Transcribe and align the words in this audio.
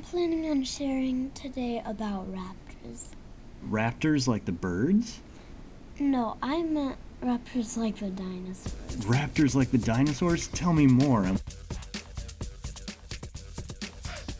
I'm 0.00 0.06
planning 0.06 0.50
on 0.50 0.64
sharing 0.64 1.30
today 1.32 1.82
about 1.84 2.26
raptors. 2.32 3.08
Raptors 3.68 4.26
like 4.26 4.46
the 4.46 4.50
birds? 4.52 5.20
No, 5.98 6.38
I 6.42 6.62
meant 6.62 6.96
raptors 7.22 7.76
like 7.76 7.96
the 7.98 8.08
dinosaurs. 8.08 8.72
Raptors 9.04 9.54
like 9.54 9.70
the 9.70 9.76
dinosaurs? 9.76 10.48
Tell 10.48 10.72
me 10.72 10.86
more. 10.86 11.24
I'm- 11.24 11.38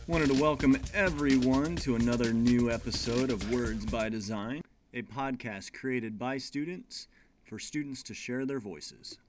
Wanted 0.07 0.29
to 0.29 0.41
welcome 0.41 0.77
everyone 0.95 1.75
to 1.75 1.95
another 1.95 2.33
new 2.33 2.71
episode 2.71 3.29
of 3.29 3.51
Words 3.53 3.85
by 3.85 4.09
Design, 4.09 4.63
a 4.95 5.03
podcast 5.03 5.73
created 5.73 6.17
by 6.17 6.39
students 6.39 7.07
for 7.43 7.59
students 7.59 8.01
to 8.01 8.15
share 8.15 8.47
their 8.47 8.59
voices. 8.59 9.19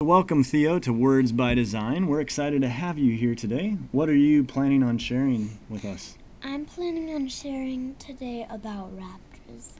Welcome, 0.00 0.44
Theo, 0.44 0.78
to 0.78 0.92
Words 0.92 1.32
by 1.32 1.54
Design. 1.54 2.06
We're 2.06 2.20
excited 2.20 2.62
to 2.62 2.68
have 2.68 2.98
you 2.98 3.16
here 3.16 3.34
today. 3.34 3.70
What 3.90 4.08
are 4.08 4.14
you 4.14 4.44
planning 4.44 4.84
on 4.84 4.96
sharing 4.98 5.58
with 5.68 5.84
us? 5.84 6.16
I'm 6.40 6.66
planning 6.66 7.12
on 7.12 7.26
sharing 7.26 7.96
today 7.96 8.46
about 8.48 8.96
raptors. 8.96 9.70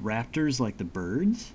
Raptors 0.00 0.60
like 0.60 0.76
the 0.76 0.84
birds? 0.84 1.52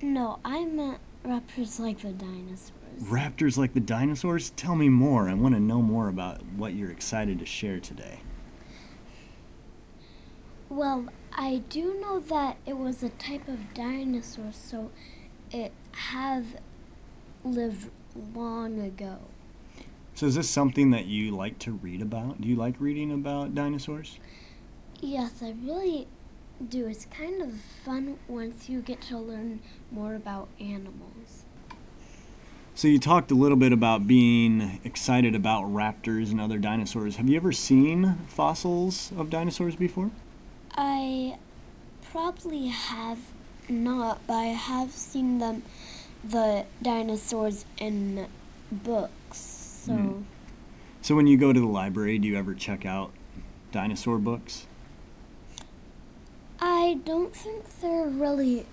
No, 0.00 0.38
I 0.46 0.64
meant 0.64 0.98
raptors 1.26 1.78
like 1.78 2.00
the 2.00 2.12
dinosaurs. 2.12 2.72
Raptors 3.02 3.58
like 3.58 3.74
the 3.74 3.80
dinosaurs? 3.80 4.48
Tell 4.56 4.74
me 4.74 4.88
more. 4.88 5.28
I 5.28 5.34
want 5.34 5.54
to 5.54 5.60
know 5.60 5.82
more 5.82 6.08
about 6.08 6.42
what 6.56 6.72
you're 6.72 6.90
excited 6.90 7.38
to 7.40 7.44
share 7.44 7.80
today. 7.80 8.20
Well, 10.70 11.08
I 11.34 11.64
do 11.68 12.00
know 12.00 12.18
that 12.18 12.56
it 12.64 12.78
was 12.78 13.02
a 13.02 13.10
type 13.10 13.46
of 13.46 13.74
dinosaur, 13.74 14.52
so 14.52 14.90
it 15.50 15.74
has 15.92 16.54
lived 17.46 17.90
long 18.34 18.80
ago. 18.80 19.18
So, 20.14 20.26
is 20.26 20.34
this 20.34 20.48
something 20.48 20.90
that 20.92 21.06
you 21.06 21.30
like 21.30 21.58
to 21.60 21.72
read 21.72 22.00
about? 22.00 22.40
Do 22.40 22.48
you 22.48 22.56
like 22.56 22.74
reading 22.78 23.12
about 23.12 23.54
dinosaurs? 23.54 24.18
Yes, 25.00 25.42
I 25.42 25.54
really 25.62 26.08
do. 26.68 26.86
It's 26.86 27.04
kind 27.06 27.42
of 27.42 27.52
fun 27.84 28.18
once 28.26 28.68
you 28.68 28.80
get 28.80 29.02
to 29.02 29.18
learn 29.18 29.60
more 29.90 30.14
about 30.14 30.48
animals. 30.58 31.44
So, 32.74 32.88
you 32.88 32.98
talked 32.98 33.30
a 33.30 33.34
little 33.34 33.58
bit 33.58 33.72
about 33.72 34.06
being 34.06 34.80
excited 34.84 35.34
about 35.34 35.64
raptors 35.64 36.30
and 36.30 36.40
other 36.40 36.58
dinosaurs. 36.58 37.16
Have 37.16 37.28
you 37.28 37.36
ever 37.36 37.52
seen 37.52 38.18
fossils 38.26 39.12
of 39.16 39.28
dinosaurs 39.28 39.76
before? 39.76 40.10
I 40.74 41.38
probably 42.10 42.68
have 42.68 43.18
not, 43.68 44.26
but 44.26 44.34
I 44.34 44.46
have 44.46 44.92
seen 44.92 45.38
them, 45.38 45.62
the 46.30 46.64
dinosaurs 46.82 47.64
in 47.78 48.26
books. 48.70 49.38
So 49.86 49.92
Mhm. 49.92 50.24
So, 51.02 51.14
when 51.14 51.28
you 51.28 51.36
go 51.36 51.52
to 51.52 51.60
the 51.60 51.66
library, 51.66 52.18
do 52.18 52.26
you 52.26 52.36
ever 52.36 52.52
check 52.52 52.84
out 52.84 53.12
dinosaur 53.70 54.18
books? 54.18 54.66
I 56.60 56.98
don't 57.04 57.32
think 57.34 57.64
there 57.80 58.06
really 58.08 58.66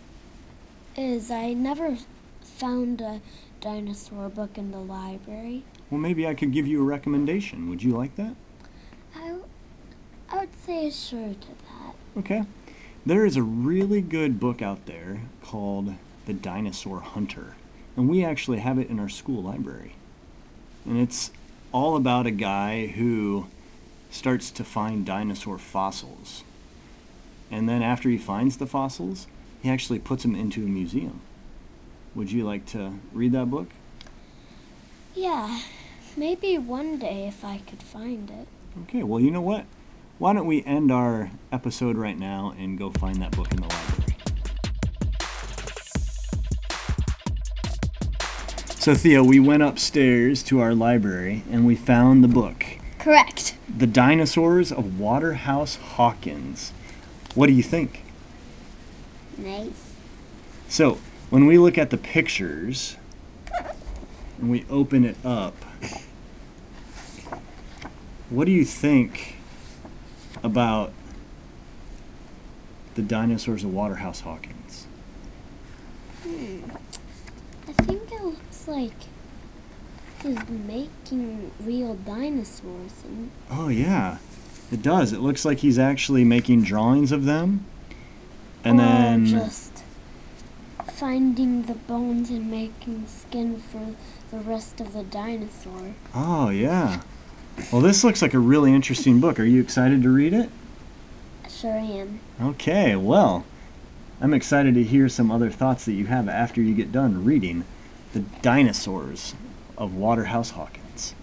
is. 0.98 1.30
I 1.30 1.54
never 1.54 1.98
found 2.42 3.02
a 3.02 3.22
dinosaur 3.62 4.30
book 4.30 4.58
in 4.58 4.72
the 4.72 4.80
library. 4.80 5.64
Well, 5.92 6.00
maybe 6.00 6.26
I 6.26 6.34
could 6.34 6.52
give 6.52 6.66
you 6.66 6.82
a 6.82 6.84
recommendation. 6.84 7.70
Would 7.70 7.84
you 7.84 7.92
like 7.96 8.16
that? 8.16 8.36
I, 9.16 9.36
I 10.30 10.40
would 10.40 10.56
say 10.66 10.90
sure 10.90 11.36
to 11.36 11.48
that. 11.48 11.96
Okay. 12.18 12.44
There 13.06 13.26
is 13.26 13.36
a 13.36 13.44
really 13.44 14.02
good 14.02 14.40
book 14.40 14.62
out 14.62 14.86
there 14.86 15.22
called 15.44 15.94
The 16.26 16.34
Dinosaur 16.34 17.02
Hunter, 17.02 17.56
and 17.98 18.10
we 18.10 18.24
actually 18.24 18.60
have 18.60 18.80
it 18.80 18.90
in 18.90 19.00
our 19.00 19.10
school 19.10 19.44
library. 19.44 19.96
And 20.86 21.00
it's 21.00 21.32
all 21.72 21.96
about 21.96 22.28
a 22.28 22.32
guy 22.32 22.88
who 22.88 23.48
starts 24.10 24.52
to 24.52 24.64
find 24.64 25.06
dinosaur 25.06 25.58
fossils. 25.58 26.44
And 27.50 27.68
then 27.68 27.82
after 27.82 28.10
he 28.10 28.18
finds 28.18 28.58
the 28.58 28.68
fossils, 28.68 29.28
he 29.62 29.70
actually 29.70 30.00
puts 30.00 30.24
them 30.24 30.36
into 30.36 30.64
a 30.64 30.68
museum. 30.68 31.22
Would 32.16 32.32
you 32.32 32.46
like 32.46 32.66
to 32.68 32.94
read 33.12 33.32
that 33.32 33.50
book? 33.50 33.70
Yeah, 35.16 35.62
maybe 36.16 36.58
one 36.58 37.00
day 37.00 37.28
if 37.28 37.44
I 37.44 37.60
could 37.60 37.82
find 37.82 38.30
it. 38.30 38.48
Okay, 38.84 39.04
well, 39.04 39.20
you 39.20 39.32
know 39.32 39.42
what? 39.42 39.66
Why 40.20 40.34
don't 40.34 40.48
we 40.48 40.64
end 40.64 40.92
our 40.92 41.32
episode 41.52 41.96
right 41.96 42.18
now 42.18 42.54
and 42.58 42.78
go 42.78 42.92
find 42.92 43.22
that 43.22 43.36
book 43.36 43.52
in 43.52 43.58
the 43.58 43.68
library? 43.68 44.13
So, 48.84 48.94
Theo, 48.94 49.24
we 49.24 49.40
went 49.40 49.64
upstairs 49.64 50.44
to 50.44 50.60
our 50.60 50.76
library 50.76 51.44
and 51.50 51.66
we 51.66 51.74
found 51.74 52.22
the 52.22 52.28
book, 52.28 52.66
Correct. 53.00 53.56
The 53.78 53.88
Dinosaurs 53.88 54.74
of 54.74 55.00
Waterhouse 55.00 55.78
Hawkins. 55.78 56.74
What 57.34 57.48
do 57.48 57.54
you 57.54 57.64
think? 57.64 58.04
Nice. 59.38 59.94
So, 60.68 60.98
when 61.30 61.46
we 61.46 61.58
look 61.58 61.78
at 61.78 61.92
the 61.92 61.98
pictures 61.98 62.98
and 64.38 64.52
we 64.52 64.66
open 64.70 65.06
it 65.06 65.16
up, 65.24 65.56
what 68.30 68.44
do 68.44 68.52
you 68.52 68.66
think 68.66 69.38
about 70.44 70.92
the 72.96 73.02
dinosaurs 73.02 73.64
of 73.64 73.74
Waterhouse 73.74 74.20
Hawkins? 74.20 74.88
Hmm. 76.24 76.60
I 77.68 77.72
think 77.74 78.12
it 78.12 78.24
looks 78.24 78.68
like 78.68 78.94
he's 80.22 80.50
making 80.50 81.52
real 81.60 81.96
dinosaurs 81.96 83.04
and 83.04 83.32
Oh, 83.50 83.68
yeah, 83.68 84.18
it 84.72 84.82
does. 84.82 85.14
It 85.14 85.20
looks 85.20 85.46
like 85.46 85.60
he's 85.60 85.80
actually 85.80 86.24
making 86.24 86.64
drawings 86.64 87.12
of 87.12 87.26
them. 87.26 87.66
And 88.64 88.80
or 88.80 88.84
then. 88.84 89.26
just 89.26 89.84
finding 90.88 91.64
the 91.64 91.74
bones 91.74 92.30
and 92.30 92.50
making 92.50 93.08
skin 93.08 93.58
for 93.60 93.96
the 94.32 94.42
rest 94.42 94.80
of 94.80 94.94
the 94.94 95.04
dinosaur. 95.04 95.94
Oh, 96.14 96.50
yeah. 96.50 97.02
Well, 97.72 97.82
this 97.82 98.04
looks 98.04 98.22
like 98.22 98.34
a 98.34 98.40
really 98.40 98.74
interesting 98.74 99.20
book. 99.20 99.40
Are 99.40 99.44
you 99.44 99.62
excited 99.62 100.02
to 100.04 100.10
read 100.10 100.34
it? 100.34 100.50
Sure 101.50 101.72
am. 101.78 102.20
Okay, 102.42 102.96
well, 102.96 103.46
I'm 104.24 104.34
excited 104.34 104.74
to 104.76 104.84
hear 104.86 105.10
some 105.10 105.30
other 105.30 105.50
thoughts 105.50 105.84
that 105.84 105.92
you 105.92 106.06
have 106.06 106.30
after 106.30 106.62
you 106.62 106.74
get 106.74 106.94
done 106.94 107.26
reading 107.26 107.66
The 108.14 108.22
Dinosaurs 108.42 109.36
of 109.78 109.96
Waterhouse 109.96 110.52
Hawkins. 110.52 111.14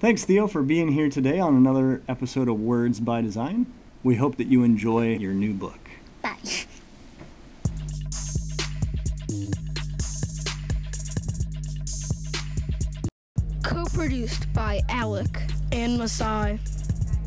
Thanks, 0.00 0.24
Theo, 0.24 0.48
for 0.48 0.62
being 0.62 0.88
here 0.88 1.08
today 1.08 1.38
on 1.38 1.54
another 1.54 2.02
episode 2.08 2.48
of 2.48 2.58
Words 2.58 2.98
by 2.98 3.20
Design. 3.20 3.66
We 4.02 4.16
hope 4.16 4.34
that 4.38 4.48
you 4.48 4.64
enjoy 4.64 5.14
your 5.14 5.32
new 5.32 5.54
book. 5.54 5.78
Bye. 6.22 6.38
Co-produced 13.62 14.52
by 14.52 14.80
Alec 14.88 15.40
and 15.70 15.98
Masai. 15.98 16.58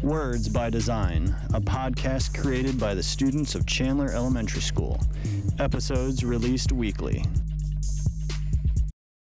Words 0.05 0.47
by 0.49 0.69
Design, 0.69 1.35
a 1.55 1.59
podcast 1.59 2.39
created 2.39 2.79
by 2.79 2.93
the 2.93 3.01
students 3.01 3.55
of 3.55 3.65
Chandler 3.65 4.11
Elementary 4.11 4.61
School. 4.61 5.01
Episodes 5.57 6.23
released 6.23 6.71
weekly. 6.71 7.25